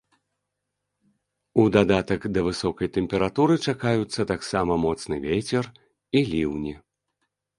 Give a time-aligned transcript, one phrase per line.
[1.63, 5.71] У дадатак да высокай тэмпературы чакаюцца таксама моцны вецер
[6.21, 6.73] і ліўні.